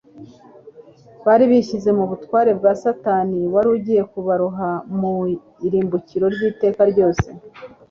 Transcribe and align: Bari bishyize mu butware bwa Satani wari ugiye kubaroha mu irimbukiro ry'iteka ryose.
Bari 1.25 1.45
bishyize 1.51 1.89
mu 1.97 2.05
butware 2.11 2.51
bwa 2.59 2.71
Satani 2.83 3.39
wari 3.53 3.67
ugiye 3.75 4.01
kubaroha 4.11 4.69
mu 4.99 5.13
irimbukiro 5.67 6.25
ry'iteka 6.35 6.81
ryose. 6.91 7.27